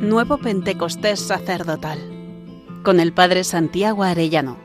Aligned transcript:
Nuevo 0.00 0.38
Pentecostés 0.38 1.18
Sacerdotal, 1.18 1.98
con 2.84 3.00
el 3.00 3.12
Padre 3.12 3.42
Santiago 3.42 4.04
Arellano. 4.04 4.56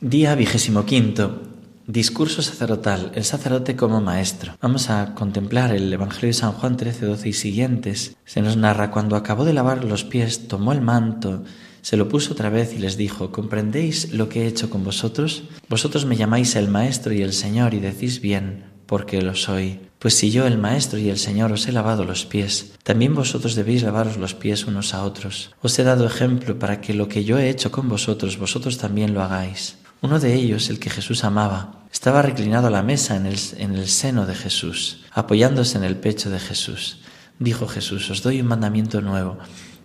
Día 0.00 0.34
vigésimo 0.34 0.84
quinto. 0.84 1.42
Discurso 1.86 2.42
sacerdotal, 2.42 3.12
el 3.14 3.22
sacerdote 3.22 3.76
como 3.76 4.00
maestro. 4.00 4.56
Vamos 4.60 4.90
a 4.90 5.14
contemplar 5.14 5.72
el 5.72 5.92
Evangelio 5.92 6.26
de 6.26 6.32
San 6.32 6.50
Juan 6.50 6.76
13, 6.76 7.06
12 7.06 7.28
y 7.28 7.32
siguientes. 7.32 8.16
Se 8.24 8.42
nos 8.42 8.56
narra, 8.56 8.90
cuando 8.90 9.14
acabó 9.14 9.44
de 9.44 9.52
lavar 9.52 9.84
los 9.84 10.02
pies, 10.02 10.48
tomó 10.48 10.72
el 10.72 10.80
manto, 10.80 11.44
se 11.86 11.96
lo 11.96 12.08
puso 12.08 12.32
otra 12.32 12.50
vez 12.50 12.74
y 12.74 12.78
les 12.78 12.96
dijo, 12.96 13.30
¿comprendéis 13.30 14.12
lo 14.12 14.28
que 14.28 14.42
he 14.42 14.48
hecho 14.48 14.70
con 14.70 14.82
vosotros? 14.82 15.44
Vosotros 15.68 16.04
me 16.04 16.16
llamáis 16.16 16.56
el 16.56 16.66
Maestro 16.66 17.12
y 17.12 17.22
el 17.22 17.32
Señor 17.32 17.74
y 17.74 17.78
decís 17.78 18.20
bien, 18.20 18.64
porque 18.86 19.22
lo 19.22 19.36
soy. 19.36 19.78
Pues 20.00 20.14
si 20.16 20.32
yo, 20.32 20.48
el 20.48 20.58
Maestro 20.58 20.98
y 20.98 21.10
el 21.10 21.16
Señor, 21.16 21.52
os 21.52 21.68
he 21.68 21.70
lavado 21.70 22.02
los 22.02 22.26
pies, 22.26 22.72
también 22.82 23.14
vosotros 23.14 23.54
debéis 23.54 23.84
lavaros 23.84 24.16
los 24.16 24.34
pies 24.34 24.66
unos 24.66 24.94
a 24.94 25.04
otros. 25.04 25.54
Os 25.62 25.78
he 25.78 25.84
dado 25.84 26.04
ejemplo 26.04 26.58
para 26.58 26.80
que 26.80 26.92
lo 26.92 27.06
que 27.06 27.22
yo 27.22 27.38
he 27.38 27.48
hecho 27.48 27.70
con 27.70 27.88
vosotros, 27.88 28.36
vosotros 28.36 28.78
también 28.78 29.14
lo 29.14 29.22
hagáis. 29.22 29.76
Uno 30.00 30.18
de 30.18 30.34
ellos, 30.34 30.70
el 30.70 30.80
que 30.80 30.90
Jesús 30.90 31.22
amaba, 31.22 31.84
estaba 31.92 32.20
reclinado 32.20 32.66
a 32.66 32.70
la 32.70 32.82
mesa 32.82 33.14
en 33.14 33.26
el, 33.26 33.38
en 33.58 33.76
el 33.76 33.86
seno 33.86 34.26
de 34.26 34.34
Jesús, 34.34 35.04
apoyándose 35.12 35.78
en 35.78 35.84
el 35.84 35.94
pecho 35.94 36.30
de 36.30 36.40
Jesús. 36.40 36.98
Dijo 37.38 37.68
Jesús, 37.68 38.10
os 38.10 38.24
doy 38.24 38.40
un 38.40 38.48
mandamiento 38.48 39.00
nuevo 39.02 39.38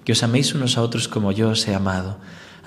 que 0.03 0.11
os 0.11 0.23
améis 0.23 0.53
unos 0.53 0.77
a 0.77 0.81
otros 0.81 1.07
como 1.07 1.31
yo 1.31 1.49
os 1.49 1.67
he 1.67 1.75
amado. 1.75 2.17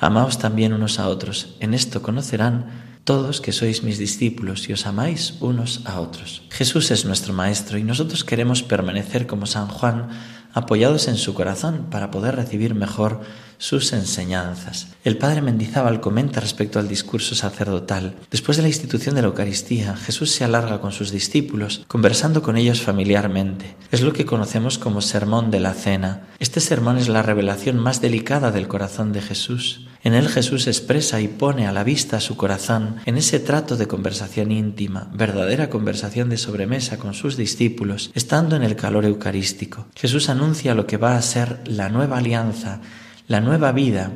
Amaos 0.01 0.39
también 0.39 0.73
unos 0.73 0.99
a 0.99 1.09
otros. 1.09 1.57
En 1.61 1.75
esto 1.75 2.03
conocerán 2.03 2.67
todos 3.05 3.41
que 3.41 3.53
sois 3.53 3.85
mis 3.85 3.99
discípulos 3.99 4.69
y 4.69 4.73
os 4.73 4.87
amáis 4.87 5.37
unos 5.41 5.85
a 5.85 6.01
otros. 6.01 6.43
Jesús 6.51 6.91
es 6.91 7.05
nuestro 7.05 7.33
Maestro 7.33 7.79
y 7.79 7.85
nosotros 7.85 8.25
queremos 8.25 8.63
permanecer 8.63 9.27
como 9.27 9.47
San 9.47 9.69
Juan, 9.69 10.09
apoyados 10.53 11.09
en 11.09 11.17
su 11.17 11.35
corazón 11.35 11.87
para 11.91 12.11
poder 12.11 12.37
recibir 12.37 12.75
mejor 12.75 13.21
sus 13.59 13.93
enseñanzas. 13.93 14.89
El 15.05 15.19
padre 15.19 15.43
Mendizábal 15.43 16.01
comenta 16.01 16.41
respecto 16.41 16.79
al 16.79 16.89
discurso 16.89 17.35
sacerdotal. 17.35 18.15
Después 18.31 18.57
de 18.57 18.63
la 18.63 18.69
institución 18.69 19.15
de 19.15 19.23
la 19.23 19.29
Eucaristía, 19.29 19.97
Jesús 19.97 20.33
se 20.33 20.45
alarga 20.45 20.81
con 20.81 20.93
sus 20.93 21.11
discípulos, 21.11 21.85
conversando 21.89 22.43
con 22.43 22.57
ellos 22.57 22.81
familiarmente. 22.81 23.77
Es 23.91 24.03
lo 24.03 24.13
que 24.13 24.27
conocemos 24.27 24.79
como 24.79 25.01
sermón 25.01 25.51
de 25.51 25.61
la 25.61 25.75
cena. 25.75 26.29
Este 26.39 26.61
sermón 26.61 26.99
es 26.99 27.09
la 27.09 27.23
revelación 27.23 27.79
más 27.79 28.01
delicada 28.01 28.51
del 28.51 28.69
corazón 28.69 29.13
de 29.13 29.23
Jesús. 29.23 29.87
En 30.05 30.13
él 30.13 30.29
Jesús 30.29 30.67
expresa 30.67 31.23
y 31.23 31.29
pone 31.29 31.67
a 31.67 31.73
la 31.73 31.83
vista 31.83 32.21
su 32.21 32.37
corazón 32.37 32.97
en 33.07 33.17
ese 33.17 33.41
trato 33.41 33.77
de 33.77 33.87
conversación 33.87 34.53
íntima, 34.53 35.11
verdadera 35.15 35.71
conversación 35.71 36.29
de 36.29 36.37
sobremesa 36.37 36.99
con 36.99 37.15
sus 37.15 37.39
discípulos, 37.39 38.11
estando 38.15 38.55
en 38.55 38.65
el 38.65 38.77
calor 38.77 39.07
eucarístico. 39.07 39.87
Jesús 39.97 40.29
anuncia 40.29 40.75
lo 40.75 40.87
que 40.87 40.99
va 40.99 41.17
a 41.17 41.23
ser 41.23 41.61
la 41.65 41.89
nueva 41.89 42.19
alianza 42.19 42.83
la 43.27 43.41
nueva 43.41 43.73
vida, 43.73 44.11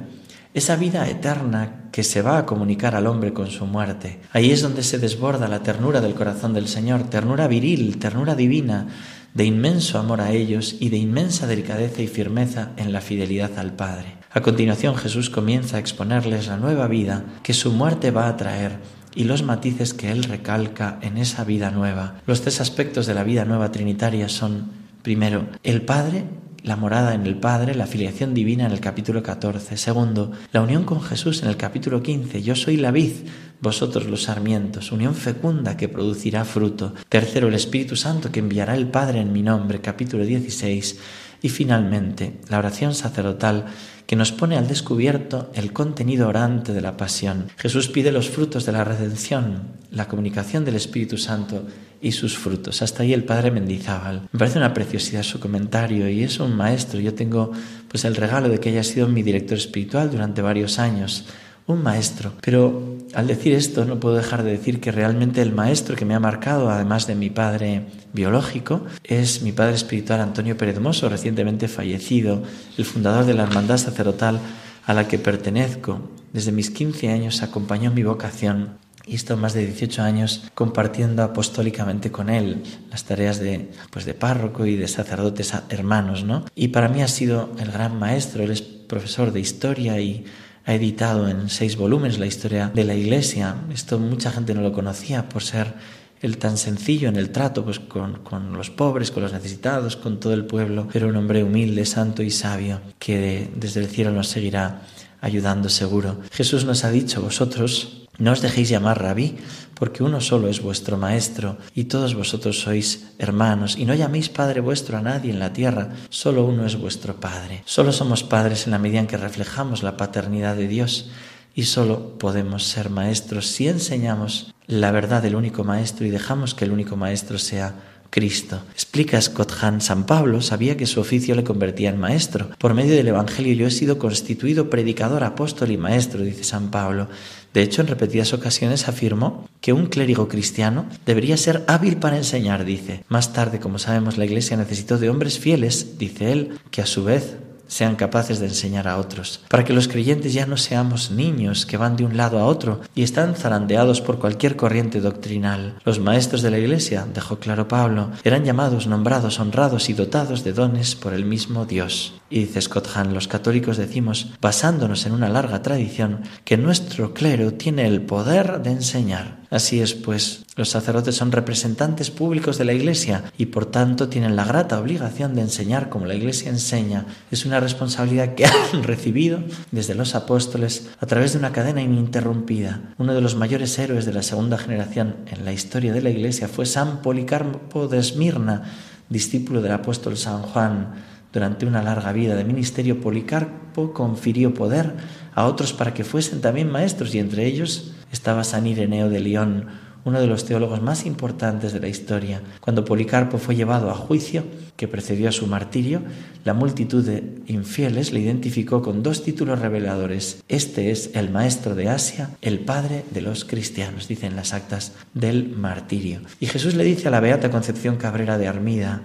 esa 0.55 0.77
vida 0.77 1.09
eterna 1.09 1.89
que 1.92 2.03
se 2.03 2.23
va 2.23 2.39
a 2.39 2.47
comunicar 2.47 2.95
al 2.95 3.06
hombre 3.06 3.33
con 3.33 3.48
su 3.48 3.67
muerte. 3.67 4.20
Ahí 4.33 4.50
es 4.50 4.62
donde 4.62 4.83
se 4.83 4.98
desborda 4.98 5.48
la 5.48 5.62
ternura 5.62 6.00
del 6.00 6.15
corazón 6.15 6.53
del 6.53 6.69
Señor, 6.69 7.05
ternura 7.05 7.48
viril, 7.48 7.98
ternura 7.98 8.34
divina, 8.34 8.89
de 9.34 9.45
inmenso 9.45 9.98
amor 9.98 10.20
a 10.20 10.33
ellos 10.33 10.77
y 10.81 10.89
de 10.89 10.97
inmensa 10.97 11.47
delicadeza 11.47 12.03
y 12.03 12.06
firmeza 12.06 12.70
en 12.77 12.92
la 12.92 13.00
fidelidad 13.00 13.59
al 13.59 13.75
Padre. 13.75 14.17
A 14.31 14.41
continuación 14.41 14.97
Jesús 14.97 15.31
comienza 15.31 15.77
a 15.77 15.81
exponerles 15.81 16.48
la 16.48 16.56
nueva 16.56 16.87
vida 16.87 17.25
que 17.43 17.55
su 17.55 17.72
muerte 17.72 18.11
va 18.11 18.28
a 18.28 18.37
traer 18.37 18.78
y 19.15 19.25
los 19.25 19.43
matices 19.43 19.95
que 19.95 20.12
Él 20.12 20.25
recalca 20.25 20.98
en 21.03 21.17
esa 21.17 21.45
vida 21.45 21.70
nueva. 21.70 22.20
Los 22.27 22.43
tres 22.43 22.61
aspectos 22.61 23.06
de 23.06 23.15
la 23.15 23.25
vida 23.25 23.45
nueva 23.45 23.72
trinitaria 23.72 24.28
son, 24.28 24.70
primero, 25.03 25.47
el 25.62 25.83
Padre 25.83 26.25
la 26.62 26.77
morada 26.77 27.14
en 27.14 27.27
el 27.27 27.37
Padre, 27.37 27.75
la 27.75 27.87
filiación 27.87 28.34
divina 28.34 28.66
en 28.66 28.72
el 28.72 28.81
capítulo 28.81 29.22
14. 29.22 29.77
Segundo, 29.77 30.32
la 30.53 30.62
unión 30.62 30.84
con 30.84 31.00
Jesús 31.00 31.43
en 31.43 31.49
el 31.49 31.56
capítulo 31.56 32.03
15. 32.03 32.43
Yo 32.43 32.55
soy 32.55 32.77
la 32.77 32.91
vid, 32.91 33.12
vosotros 33.60 34.06
los 34.06 34.25
sarmientos, 34.25 34.93
unión 34.93 35.15
fecunda 35.15 35.77
que 35.77 35.88
producirá 35.88 36.44
fruto. 36.44 36.94
Tercero, 37.09 37.49
el 37.49 37.55
Espíritu 37.55 37.97
Santo 37.97 38.31
que 38.31 38.41
enviará 38.41 38.75
el 38.75 38.88
Padre 38.88 39.21
en 39.21 39.32
mi 39.32 39.43
nombre, 39.43 39.81
capítulo 39.81 40.25
16. 40.25 40.99
Y 41.43 41.49
finalmente, 41.50 42.38
la 42.49 42.59
oración 42.59 42.94
sacerdotal 42.94 43.66
que 44.06 44.16
nos 44.16 44.32
pone 44.32 44.56
al 44.56 44.66
descubierto 44.66 45.50
el 45.54 45.72
contenido 45.72 46.28
orante 46.28 46.72
de 46.72 46.81
la 46.81 46.97
pasión. 46.97 47.49
Jesús 47.59 47.88
pide 47.88 48.10
los 48.10 48.31
frutos 48.31 48.65
de 48.65 48.72
la 48.72 48.82
redención, 48.82 49.65
la 49.91 50.09
comunicación 50.09 50.65
del 50.65 50.76
Espíritu 50.76 51.19
Santo 51.19 51.66
y 52.00 52.12
sus 52.12 52.38
frutos. 52.38 52.81
Hasta 52.81 53.03
ahí 53.03 53.12
el 53.12 53.25
padre 53.25 53.50
Mendizábal. 53.50 54.28
Me 54.32 54.38
parece 54.38 54.59
una 54.59 54.72
preciosidad 54.72 55.22
su 55.22 55.41
comentario 55.41 56.09
y 56.09 56.22
es 56.22 56.41
un 56.41 56.56
maestro. 56.56 57.00
Yo 57.00 57.15
tengo 57.15 57.53
pues 57.88 58.05
el 58.05 58.16
regalo 58.16 58.49
de 58.49 58.59
que 58.60 58.70
haya 58.70 58.82
sido 58.82 59.09
mi 59.09 59.22
director 59.22 59.59
espiritual 59.59 60.10
durante 60.10 60.43
varios 60.43 60.78
años 60.78 61.26
un 61.69 61.83
maestro. 61.83 62.33
Pero 62.41 62.97
al 63.15 63.27
decir 63.27 63.55
esto 63.55 63.84
no 63.84 64.01
puedo 64.01 64.17
dejar 64.17 64.43
de 64.43 64.51
decir 64.51 64.81
que 64.81 64.91
realmente 64.91 65.41
el 65.41 65.53
maestro 65.53 65.95
que 65.95 66.05
me 66.05 66.15
ha 66.15 66.21
marcado, 66.21 66.71
además 66.71 67.06
de 67.06 67.15
mi 67.15 67.31
padre 67.31 67.84
biológico, 68.12 68.84
es 69.05 69.43
mi 69.43 69.53
padre 69.53 69.75
espiritual 69.75 70.21
Antonio 70.21 70.56
Pérez 70.56 70.81
Mosso, 70.81 71.09
recientemente 71.09 71.69
fallecido, 71.69 72.43
el 72.77 72.84
fundador 72.84 73.25
de 73.25 73.34
la 73.34 73.45
Hermandad 73.45 73.79
Sacerdotal 73.79 74.41
a 74.84 74.95
la 74.95 75.06
que 75.06 75.19
pertenezco. 75.19 76.11
Desde 76.33 76.53
mis 76.53 76.71
15 76.71 77.11
años 77.11 77.43
acompañó 77.43 77.91
mi 77.93 78.03
vocación 78.03 78.79
y 79.06 79.15
esto 79.15 79.37
más 79.39 79.55
de 79.55 79.65
18 79.65 80.03
años 80.03 80.45
compartiendo 80.55 81.23
apostólicamente 81.23 82.11
con 82.11 82.29
él 82.29 82.62
las 82.91 83.05
tareas 83.05 83.39
de, 83.39 83.71
pues 83.91 84.05
de 84.05 84.12
párroco 84.12 84.67
y 84.67 84.77
de 84.77 84.87
sacerdotes 84.87 85.55
hermanos, 85.71 86.25
¿no? 86.25 86.45
Y 86.55 86.69
para 86.69 86.89
mí 86.89 87.00
ha 87.00 87.09
sido 87.09 87.50
el 87.59 87.73
gran 87.73 87.99
maestro, 87.99 88.43
él 88.43 88.50
es 88.50 88.61
profesor 88.61 89.33
de 89.33 89.41
historia 89.41 89.99
y 89.99 90.27
ha 90.69 90.75
editado 90.75 91.29
en 91.29 91.49
seis 91.49 91.79
volúmenes 91.79 92.19
la 92.19 92.27
historia 92.27 92.71
de 92.75 92.84
la 92.84 92.95
Iglesia. 92.95 93.56
Esto 93.73 93.99
mucha 93.99 94.31
gente 94.31 94.53
no 94.53 94.61
lo 94.61 94.71
conocía 94.71 95.27
por 95.27 95.43
ser 95.43 95.73
el 96.21 96.37
tan 96.37 96.59
sencillo 96.59 97.09
en 97.09 97.17
el 97.17 97.31
trato 97.31 97.65
pues, 97.65 97.81
con, 97.81 98.19
con, 98.19 98.53
los 98.53 98.69
pobres, 98.69 99.11
con 99.11 99.23
los 99.23 99.33
necesitados, 99.33 99.97
con 99.97 100.21
todo 100.21 100.34
el 100.34 100.45
pueblo, 100.45 100.87
pero 100.93 101.09
un 101.09 101.17
hombre 101.17 101.43
humilde, 101.43 101.87
santo 101.87 102.23
y 102.23 102.31
sabio 102.31 102.83
que 102.99 103.49
desde 103.56 103.81
el 103.81 103.87
cielo 103.87 104.12
nos 104.12 104.29
seguirá 104.29 104.83
ayudando 105.23 105.71
seguro. 105.71 106.21
Jesús 106.33 106.67
nos 106.67 106.85
ha 106.85 106.91
dicho, 106.91 107.23
vosotros 107.23 107.97
no 108.19 108.33
os 108.33 108.43
dejéis 108.43 108.69
llamar 108.69 109.01
rabí, 109.01 109.37
porque 109.75 110.03
uno 110.03 110.21
solo 110.21 110.49
es 110.49 110.61
vuestro 110.61 110.99
maestro, 110.99 111.56
y 111.75 111.84
todos 111.84 112.15
vosotros 112.15 112.61
sois 112.61 113.15
hermanos, 113.19 113.77
y 113.79 113.84
no 113.84 113.95
llaméis 113.95 114.29
Padre 114.29 114.61
vuestro 114.61 114.99
a 114.99 115.03
nadie 115.03 115.31
en 115.31 115.39
la 115.39 115.53
tierra, 115.53 115.95
solo 116.11 116.45
uno 116.45 116.67
es 116.67 116.77
vuestro 116.77 117.21
Padre. 117.21 117.62
Solo 117.65 117.93
somos 117.93 118.25
padres 118.25 118.67
en 118.67 118.73
la 118.73 118.79
medida 118.79 119.01
en 119.01 119.06
que 119.06 119.17
reflejamos 119.17 119.83
la 119.83 119.97
paternidad 119.97 120.56
de 120.56 120.69
Dios, 120.69 121.11
y 121.55 121.65
solo 121.65 122.19
podemos 122.19 122.65
ser 122.65 122.91
maestros 122.91 123.47
si 123.47 123.69
enseñamos 123.69 124.55
la 124.67 124.93
verdad 124.93 125.23
del 125.23 125.35
único 125.35 125.65
maestro 125.65 126.06
y 126.06 126.11
dejamos 126.11 126.55
que 126.55 126.65
el 126.65 126.73
único 126.73 126.97
maestro 126.97 127.39
sea 127.39 127.75
Cristo. 128.11 128.62
Explica 128.73 129.21
Scott 129.21 129.53
Hahn, 129.61 129.81
San 129.81 130.06
Pablo 130.06 130.41
sabía 130.41 130.77
que 130.77 130.87
su 130.87 131.00
oficio 131.00 131.35
le 131.35 131.45
convertía 131.45 131.91
en 131.91 131.99
maestro. 131.99 132.50
Por 132.59 132.75
medio 132.75 132.95
del 132.95 133.09
Evangelio 133.09 133.55
yo 133.55 133.67
he 133.67 133.71
sido 133.71 133.99
constituido 133.99 134.71
predicador, 134.71 135.25
apóstol 135.25 135.71
y 135.71 135.77
maestro, 135.77 136.23
dice 136.23 136.45
San 136.45 136.71
Pablo. 136.71 137.09
De 137.54 137.62
hecho, 137.62 137.81
en 137.81 137.88
repetidas 137.88 138.32
ocasiones 138.32 138.88
afirmó 138.88 139.48
que 139.60 139.72
un 139.72 139.86
clérigo 139.86 140.28
cristiano 140.28 140.86
debería 141.06 141.36
ser 141.36 141.64
hábil 141.66 141.97
para 141.97 142.16
enseñar, 142.16 142.64
dice. 142.64 143.04
Más 143.09 143.32
tarde, 143.32 143.59
como 143.59 143.78
sabemos, 143.78 144.19
la 144.19 144.25
Iglesia 144.25 144.56
necesitó 144.56 144.98
de 144.98 145.10
hombres 145.10 145.38
fieles, 145.38 145.98
dice 145.98 146.32
él, 146.32 146.58
que 146.70 146.82
a 146.82 146.87
su 146.87 147.04
vez 147.04 147.37
sean 147.69 147.95
capaces 147.95 148.41
de 148.41 148.47
enseñar 148.47 148.89
a 148.89 148.99
otros, 148.99 149.41
para 149.49 149.65
que 149.65 149.73
los 149.73 149.87
creyentes 149.87 150.33
ya 150.33 150.47
no 150.47 150.56
seamos 150.56 151.12
niños 151.12 151.65
que 151.65 151.77
van 151.77 151.97
de 151.97 152.05
un 152.05 152.17
lado 152.17 152.41
a 152.41 152.47
otro 152.47 152.81
y 152.95 153.05
están 153.05 153.37
zarandeados 153.37 154.01
por 154.01 154.19
cualquier 154.19 154.56
corriente 154.56 155.01
doctrinal. 155.01 155.76
Los 155.85 156.00
maestros 156.00 156.43
de 156.43 156.50
la 156.50 156.59
Iglesia, 156.59 157.06
dejó 157.12 157.38
claro 157.38 157.69
Pablo, 157.69 158.11
eran 158.25 158.44
llamados, 158.44 158.87
nombrados, 158.87 159.38
honrados 159.38 159.88
y 159.88 159.93
dotados 159.93 160.43
de 160.43 160.53
dones 160.53 160.97
por 160.97 161.15
el 161.15 161.25
mismo 161.25 161.65
Dios. 161.65 162.15
Y 162.31 162.41
dice 162.41 162.61
Scott 162.61 162.88
los 163.12 163.29
católicos 163.29 163.76
decimos, 163.76 164.32
basándonos 164.41 165.06
en 165.06 165.12
una 165.12 165.29
larga 165.29 165.62
tradición, 165.62 166.23
que 166.44 166.56
nuestro 166.56 167.14
clero 167.14 167.53
tiene 167.55 167.87
el 167.87 168.03
poder 168.03 168.62
de 168.62 168.71
enseñar. 168.71 169.38
Así 169.50 169.81
es, 169.81 169.95
pues, 169.95 170.45
los 170.56 170.69
sacerdotes 170.69 171.15
son 171.15 171.33
representantes 171.33 172.11
públicos 172.11 172.59
de 172.59 172.67
la 172.67 172.75
Iglesia 172.75 173.33
y 173.39 173.47
por 173.47 173.65
tanto 173.65 174.11
tienen 174.11 174.37
la 174.37 174.45
grata 174.45 174.79
obligación 174.79 175.35
de 175.35 175.41
enseñar 175.41 175.89
como 175.89 176.05
la 176.05 176.15
Iglesia 176.15 176.50
enseña. 176.50 177.06
Es 177.31 177.47
una 177.47 177.59
responsabilidad 177.59 178.35
que 178.35 178.45
han 178.73 178.83
recibido 178.83 179.43
desde 179.71 179.95
los 179.95 180.15
apóstoles 180.15 180.91
a 181.00 181.06
través 181.06 181.33
de 181.33 181.39
una 181.39 181.53
cadena 181.53 181.81
ininterrumpida. 181.81 182.95
Uno 182.99 183.15
de 183.15 183.23
los 183.23 183.37
mayores 183.37 183.79
héroes 183.79 184.05
de 184.05 184.12
la 184.12 184.23
segunda 184.23 184.59
generación 184.59 185.17
en 185.27 185.47
la 185.47 185.53
historia 185.53 185.95
de 185.95 186.03
la 186.03 186.11
Iglesia 186.11 186.47
fue 186.47 186.67
San 186.67 187.00
Policarpo 187.00 187.89
de 187.89 187.99
Esmirna, 187.99 188.65
discípulo 189.09 189.62
del 189.62 189.73
apóstol 189.73 190.19
San 190.19 190.43
Juan. 190.43 190.95
Durante 191.33 191.65
una 191.65 191.83
larga 191.83 192.12
vida 192.12 192.35
de 192.37 192.45
ministerio, 192.45 193.00
Policarpo 193.00 193.93
confirió 193.95 194.53
poder 194.53 194.95
a 195.38 195.46
otros 195.46 195.73
para 195.73 195.94
que 195.94 196.02
fuesen 196.02 196.40
también 196.40 196.69
maestros 196.69 197.14
y 197.14 197.20
entre 197.20 197.46
ellos 197.46 197.93
estaba 198.11 198.43
San 198.43 198.67
Ireneo 198.67 199.08
de 199.08 199.20
León, 199.20 199.67
uno 200.05 200.20
de 200.20 200.26
los 200.26 200.44
teólogos 200.44 200.82
más 200.82 201.06
importantes 201.06 201.73
de 201.73 201.79
la 201.79 201.87
historia. 201.87 202.43
Cuando 202.61 202.85
Policarpo 202.85 203.38
fue 203.38 203.55
llevado 203.55 203.88
a 203.88 203.94
juicio, 203.94 204.43
que 204.75 204.88
precedió 204.88 205.29
a 205.29 205.32
su 205.32 205.46
martirio, 205.46 206.02
la 206.44 206.55
multitud 206.55 207.05
de 207.05 207.40
infieles 207.46 208.12
le 208.12 208.19
identificó 208.19 208.82
con 208.82 209.05
dos 209.05 209.23
títulos 209.23 209.61
reveladores. 209.61 210.43
Este 210.49 210.90
es 210.90 211.11
el 211.14 211.31
maestro 211.31 211.76
de 211.76 211.88
Asia, 211.88 212.31
el 212.43 212.58
padre 212.58 213.05
de 213.12 213.20
los 213.20 213.44
cristianos, 213.44 214.08
dicen 214.08 214.35
las 214.35 214.52
actas 214.52 214.94
del 215.14 215.50
martirio. 215.50 216.20
Y 216.40 216.46
Jesús 216.46 216.75
le 216.75 216.82
dice 216.82 217.06
a 217.06 217.12
la 217.12 217.20
beata 217.20 217.52
Concepción 217.52 217.96
Cabrera 217.96 218.38
de 218.38 218.49
Armida, 218.49 219.02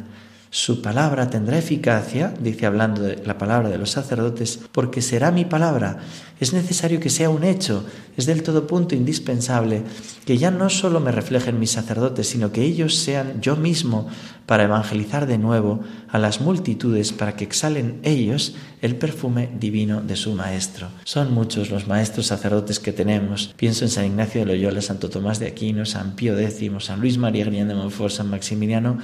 su 0.54 0.84
palabra 0.84 1.32
tendrá 1.32 1.58
eficacia, 1.58 2.32
dice 2.40 2.68
hablando 2.68 3.02
de 3.02 3.20
la 3.26 3.40
palabra 3.40 3.70
de 3.70 3.80
los 3.80 3.90
sacerdotes, 3.90 4.60
porque 4.72 5.02
será 5.02 5.32
mi 5.32 5.46
palabra. 5.46 5.98
Es 6.40 6.54
necesario 6.54 7.00
que 7.00 7.10
sea 7.10 7.32
un 7.32 7.44
hecho, 7.44 7.84
es 8.18 8.28
del 8.28 8.44
todo 8.44 8.68
punto 8.68 8.94
indispensable 8.94 9.82
que 10.26 10.38
ya 10.38 10.52
no 10.52 10.70
solo 10.70 11.00
me 11.00 11.12
reflejen 11.12 11.60
mis 11.60 11.72
sacerdotes, 11.72 12.30
sino 12.30 12.52
que 12.52 12.62
ellos 12.62 12.96
sean 12.96 13.42
yo 13.42 13.56
mismo 13.56 14.08
para 14.46 14.66
evangelizar 14.66 15.26
de 15.26 15.40
nuevo 15.40 15.80
a 16.08 16.20
las 16.20 16.40
multitudes 16.40 17.14
para 17.14 17.36
que 17.36 17.46
exhalen 17.46 18.00
ellos 18.04 18.56
el 18.84 18.96
perfume 18.96 19.50
divino 19.60 20.02
de 20.02 20.16
su 20.16 20.34
Maestro. 20.34 20.90
Son 21.04 21.34
muchos 21.34 21.72
los 21.72 21.88
maestros 21.88 22.28
sacerdotes 22.28 22.80
que 22.80 22.94
tenemos. 22.94 23.56
Pienso 23.56 23.86
en 23.86 23.90
San 23.90 24.06
Ignacio 24.06 24.42
de 24.42 24.46
Loyola, 24.46 24.82
Santo 24.82 25.10
Tomás 25.10 25.40
de 25.40 25.48
Aquino, 25.48 25.86
San 25.86 26.16
Pío 26.16 26.38
X, 26.38 26.70
San 26.80 27.00
Luis 27.00 27.18
María 27.18 27.46
Griñán 27.46 27.70
de 27.70 27.76
Montfort, 27.76 28.14
San 28.14 28.30
Maximiliano 28.30 29.00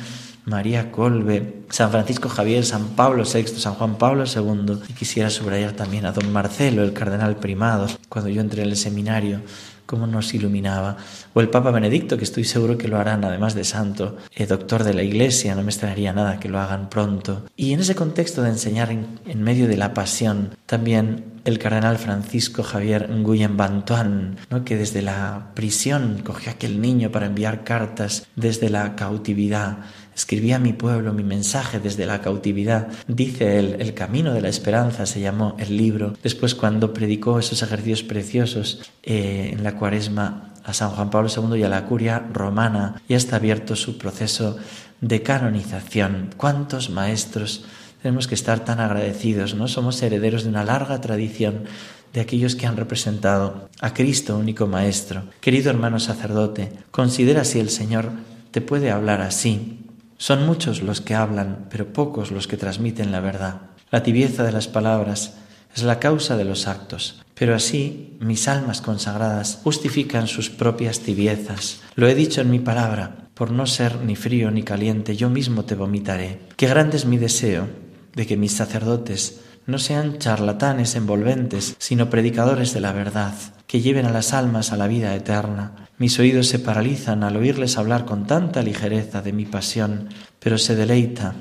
María 0.49 0.91
Colbe, 0.91 1.63
San 1.69 1.91
Francisco 1.91 2.27
Javier, 2.27 2.65
San 2.65 2.89
Pablo 2.89 3.23
VI, 3.23 3.47
San 3.47 3.75
Juan 3.75 3.97
Pablo 3.97 4.25
II. 4.25 4.79
Y 4.89 4.93
quisiera 4.93 5.29
subrayar 5.29 5.73
también 5.73 6.05
a 6.05 6.11
don 6.11 6.31
Marcelo, 6.31 6.83
el 6.83 6.93
cardenal 6.93 7.37
primado, 7.37 7.87
cuando 8.09 8.29
yo 8.29 8.41
entré 8.41 8.63
en 8.63 8.69
el 8.69 8.75
seminario 8.75 9.41
cómo 9.89 10.05
nos 10.05 10.35
iluminaba. 10.35 10.97
O 11.33 11.41
el 11.41 11.49
Papa 11.49 11.71
Benedicto, 11.71 12.15
que 12.15 12.23
estoy 12.23 12.43
seguro 12.43 12.77
que 12.77 12.87
lo 12.87 12.99
harán, 12.99 13.25
además 13.25 13.55
de 13.55 13.63
santo, 13.63 14.17
eh, 14.35 14.45
doctor 14.45 14.83
de 14.83 14.93
la 14.93 15.01
Iglesia, 15.01 15.55
no 15.55 15.63
me 15.63 15.71
extrañaría 15.71 16.13
nada 16.13 16.39
que 16.39 16.47
lo 16.47 16.59
hagan 16.59 16.89
pronto. 16.89 17.47
Y 17.55 17.73
en 17.73 17.79
ese 17.79 17.95
contexto 17.95 18.43
de 18.43 18.49
enseñar 18.49 18.91
en, 18.91 19.43
medio 19.43 19.67
de 19.67 19.77
la 19.77 19.95
pasión, 19.95 20.55
también 20.67 21.23
el 21.43 21.57
cardenal 21.57 21.97
Francisco 21.97 22.61
Javier 22.61 23.09
Nguyen 23.09 23.57
Bantuan, 23.57 24.37
¿no? 24.51 24.63
que 24.63 24.77
desde 24.77 25.01
la 25.01 25.53
prisión 25.55 26.21
cogió 26.23 26.51
aquel 26.51 26.79
niño 26.81 27.11
para 27.11 27.25
enviar 27.25 27.63
cartas 27.63 28.27
desde 28.35 28.69
la 28.69 28.95
cautividad 28.95 29.79
Escribí 30.19 30.51
a 30.51 30.59
mi 30.59 30.73
pueblo 30.73 31.13
mi 31.13 31.23
mensaje 31.23 31.79
desde 31.79 32.05
la 32.05 32.19
cautividad. 32.19 32.89
Dice 33.07 33.57
él, 33.57 33.77
El 33.79 33.93
camino 33.93 34.33
de 34.33 34.41
la 34.41 34.49
esperanza 34.49 35.05
se 35.05 35.21
llamó 35.21 35.55
el 35.59 35.77
libro. 35.77 36.13
Después 36.21 36.55
cuando 36.55 36.93
predicó 36.93 37.39
esos 37.39 37.61
ejercicios 37.63 38.03
preciosos 38.03 38.81
eh, 39.01 39.51
en 39.53 39.63
la 39.63 39.77
cuaresma 39.77 40.51
a 40.65 40.73
San 40.73 40.89
Juan 40.89 41.09
Pablo 41.09 41.29
II 41.33 41.57
y 41.57 41.63
a 41.63 41.69
la 41.69 41.85
curia 41.85 42.19
romana, 42.33 43.01
ya 43.07 43.15
está 43.15 43.37
abierto 43.37 43.77
su 43.77 43.97
proceso 43.97 44.57
de 44.99 45.23
canonización. 45.23 46.31
¿Cuántos 46.35 46.89
maestros 46.89 47.63
tenemos 48.01 48.27
que 48.27 48.35
estar 48.35 48.65
tan 48.65 48.81
agradecidos? 48.81 49.55
¿no? 49.55 49.69
Somos 49.69 50.01
herederos 50.03 50.43
de 50.43 50.49
una 50.49 50.65
larga 50.65 50.99
tradición 50.99 51.63
de 52.11 52.19
aquellos 52.19 52.57
que 52.57 52.67
han 52.67 52.75
representado 52.75 53.69
a 53.79 53.93
Cristo, 53.93 54.37
único 54.37 54.67
Maestro. 54.67 55.23
Querido 55.39 55.69
hermano 55.69 55.97
sacerdote, 55.97 56.73
considera 56.91 57.45
si 57.45 57.61
el 57.61 57.69
Señor 57.69 58.11
te 58.51 58.59
puede 58.59 58.91
hablar 58.91 59.21
así, 59.21 59.78
son 60.19 60.45
muchos 60.45 60.83
los 60.83 60.99
que 60.99 61.15
hablan, 61.15 61.67
pero 61.69 61.93
pocos 61.93 62.29
los 62.29 62.45
que 62.45 62.57
transmiten 62.57 63.11
la 63.11 63.21
verdad. 63.21 63.61
La 63.89 64.03
tibieza 64.03 64.43
de 64.43 64.51
las 64.51 64.67
palabras 64.67 65.35
es 65.73 65.83
la 65.83 65.97
causa 65.97 66.35
de 66.35 66.43
los 66.43 66.67
actos, 66.67 67.23
pero 67.35 67.55
así 67.55 68.17
mis 68.19 68.49
almas 68.49 68.81
consagradas 68.81 69.61
justifican 69.63 70.27
sus 70.27 70.49
propias 70.49 70.99
tibiezas. 70.99 71.79
Lo 71.95 72.05
he 72.07 72.15
dicho 72.15 72.41
en 72.41 72.51
mi 72.51 72.59
palabra, 72.59 73.29
por 73.33 73.51
no 73.51 73.65
ser 73.65 74.01
ni 74.01 74.17
frío 74.17 74.51
ni 74.51 74.63
caliente, 74.63 75.15
yo 75.15 75.29
mismo 75.29 75.63
te 75.63 75.75
vomitaré. 75.75 76.41
Qué 76.57 76.67
grande 76.67 76.97
es 76.97 77.05
mi 77.05 77.17
deseo 77.17 77.69
de 78.13 78.27
que 78.27 78.35
mis 78.35 78.51
sacerdotes 78.51 79.39
no 79.69 79.79
sean 79.79 80.17
charlatanes 80.17 80.95
envolventes, 80.95 81.75
sino 81.79 82.09
predicadores 82.09 82.73
de 82.73 82.81
la 82.81 82.91
verdad, 82.91 83.33
que 83.67 83.81
lleven 83.81 84.05
a 84.05 84.11
las 84.11 84.33
almas 84.33 84.71
a 84.71 84.77
la 84.77 84.87
vida 84.87 85.15
eterna. 85.15 85.87
Mis 85.97 86.17
oídos 86.19 86.47
se 86.47 86.59
paralizan 86.59 87.23
al 87.23 87.37
oírles 87.37 87.77
hablar 87.77 88.05
con 88.05 88.25
tanta 88.25 88.63
ligereza 88.63 89.21
de 89.21 89.33
mi 89.33 89.45
pasión, 89.45 90.09
pero 90.39 90.57
se 90.57 90.75
deleita 90.75 91.35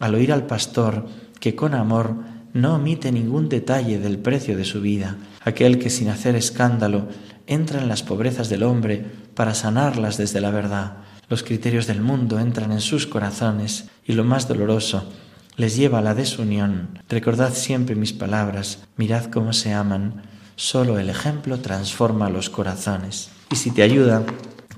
al 0.00 0.14
oír 0.14 0.32
al 0.32 0.46
pastor 0.46 1.06
que 1.40 1.54
con 1.54 1.74
amor 1.74 2.16
no 2.52 2.76
omite 2.76 3.12
ningún 3.12 3.48
detalle 3.48 3.98
del 3.98 4.18
precio 4.18 4.56
de 4.56 4.64
su 4.64 4.80
vida, 4.80 5.16
aquel 5.42 5.78
que 5.78 5.90
sin 5.90 6.08
hacer 6.08 6.36
escándalo 6.36 7.08
entra 7.46 7.80
en 7.80 7.88
las 7.88 8.02
pobrezas 8.02 8.48
del 8.48 8.62
hombre 8.62 9.04
para 9.34 9.54
sanarlas 9.54 10.16
desde 10.16 10.40
la 10.40 10.50
verdad. 10.50 10.98
Los 11.28 11.42
criterios 11.42 11.86
del 11.86 12.00
mundo 12.00 12.38
entran 12.38 12.72
en 12.72 12.80
sus 12.80 13.06
corazones 13.06 13.86
y 14.06 14.12
lo 14.12 14.24
más 14.24 14.46
doloroso 14.46 15.10
les 15.56 15.76
lleva 15.76 15.98
a 15.98 16.02
la 16.02 16.14
desunión. 16.14 16.98
Recordad 17.08 17.54
siempre 17.54 17.94
mis 17.94 18.12
palabras, 18.12 18.80
mirad 18.96 19.26
cómo 19.26 19.52
se 19.52 19.72
aman, 19.72 20.22
solo 20.56 20.98
el 20.98 21.10
ejemplo 21.10 21.60
transforma 21.60 22.30
los 22.30 22.50
corazones. 22.50 23.30
Y 23.50 23.56
si 23.56 23.70
te 23.70 23.82
ayuda, 23.82 24.24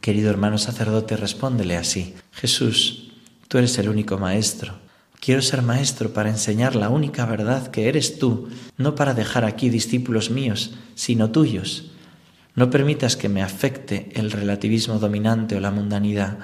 querido 0.00 0.30
hermano 0.30 0.58
sacerdote, 0.58 1.16
respóndele 1.16 1.76
así. 1.76 2.14
Jesús, 2.32 3.12
tú 3.48 3.58
eres 3.58 3.78
el 3.78 3.88
único 3.88 4.18
maestro. 4.18 4.74
Quiero 5.18 5.42
ser 5.42 5.62
maestro 5.62 6.12
para 6.12 6.28
enseñar 6.28 6.76
la 6.76 6.90
única 6.90 7.24
verdad 7.24 7.68
que 7.68 7.88
eres 7.88 8.18
tú, 8.18 8.48
no 8.76 8.94
para 8.94 9.14
dejar 9.14 9.44
aquí 9.44 9.70
discípulos 9.70 10.30
míos, 10.30 10.74
sino 10.94 11.30
tuyos. 11.30 11.90
No 12.54 12.70
permitas 12.70 13.16
que 13.16 13.28
me 13.28 13.42
afecte 13.42 14.10
el 14.14 14.30
relativismo 14.30 14.98
dominante 14.98 15.56
o 15.56 15.60
la 15.60 15.70
mundanidad. 15.70 16.38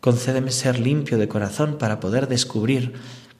Concédeme 0.00 0.50
ser 0.50 0.78
limpio 0.78 1.18
de 1.18 1.28
corazón 1.28 1.76
para 1.78 2.00
poder 2.00 2.28
descubrir 2.28 2.94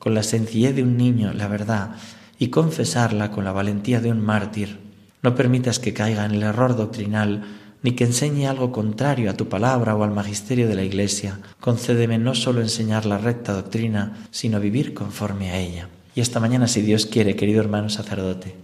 con 0.04 0.12
la 0.12 0.22
sencillez 0.22 0.76
de 0.76 0.82
un 0.82 0.98
niño 0.98 1.32
la 1.32 1.48
verdad 1.48 1.92
y 2.38 2.48
confesarla 2.48 3.30
con 3.30 3.42
la 3.42 3.52
valentía 3.52 4.02
de 4.02 4.10
un 4.10 4.20
mártir. 4.20 4.78
No 5.22 5.34
permitas 5.34 5.78
que 5.78 5.94
caiga 5.94 6.26
en 6.26 6.32
el 6.32 6.42
error 6.42 6.76
doctrinal 6.76 7.42
ni 7.82 7.92
que 7.92 8.04
enseñe 8.04 8.46
algo 8.46 8.70
contrario 8.70 9.30
a 9.30 9.34
tu 9.34 9.48
palabra 9.48 9.96
o 9.96 10.04
al 10.04 10.10
magisterio 10.10 10.68
de 10.68 10.74
la 10.74 10.84
Iglesia. 10.84 11.40
Concédeme 11.58 12.18
no 12.18 12.34
solo 12.34 12.60
enseñar 12.60 13.06
la 13.06 13.16
recta 13.16 13.54
doctrina, 13.54 14.26
sino 14.30 14.60
vivir 14.60 14.92
conforme 14.92 15.50
a 15.50 15.58
ella. 15.58 15.88
Y 16.14 16.20
esta 16.20 16.38
mañana, 16.38 16.68
si 16.68 16.82
Dios 16.82 17.06
quiere, 17.06 17.34
querido 17.34 17.62
hermano 17.62 17.88
sacerdote. 17.88 18.63